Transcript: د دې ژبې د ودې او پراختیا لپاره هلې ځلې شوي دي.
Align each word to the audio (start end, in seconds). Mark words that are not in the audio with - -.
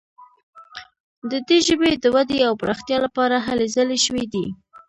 د 1.31 1.33
دې 1.47 1.57
ژبې 1.67 1.91
د 2.03 2.05
ودې 2.15 2.39
او 2.47 2.53
پراختیا 2.61 2.97
لپاره 3.05 3.35
هلې 3.47 3.67
ځلې 3.75 3.97
شوي 4.05 4.25
دي. 4.33 4.45